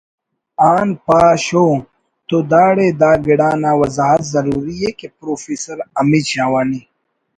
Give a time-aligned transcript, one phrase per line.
[0.73, 1.65] آن پاش ءُ……
[2.27, 6.81] تو داڑے دا گڑا نا وضاحت ضروریءِ کہ پروفیسر حمید شاہوانی